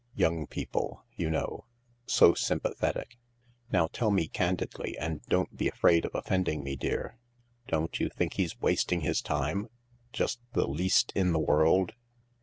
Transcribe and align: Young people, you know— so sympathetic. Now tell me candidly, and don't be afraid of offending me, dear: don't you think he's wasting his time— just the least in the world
Young 0.15 0.47
people, 0.47 1.03
you 1.15 1.29
know— 1.29 1.65
so 2.07 2.33
sympathetic. 2.33 3.19
Now 3.71 3.85
tell 3.85 4.09
me 4.09 4.27
candidly, 4.27 4.97
and 4.97 5.21
don't 5.29 5.55
be 5.55 5.67
afraid 5.67 6.05
of 6.05 6.15
offending 6.15 6.63
me, 6.63 6.75
dear: 6.75 7.19
don't 7.67 7.99
you 7.99 8.09
think 8.09 8.33
he's 8.33 8.59
wasting 8.59 9.01
his 9.01 9.21
time— 9.21 9.67
just 10.11 10.39
the 10.53 10.67
least 10.67 11.11
in 11.13 11.33
the 11.33 11.39
world 11.39 11.93